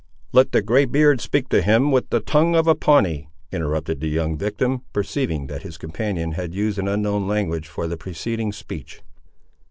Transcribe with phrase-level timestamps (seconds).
[0.31, 4.09] "Let the grey beard speak to him with the tongue of a Pawnee," interrupted the
[4.09, 9.03] young victim, perceiving that his companion had used an unknown language for the preceding speech.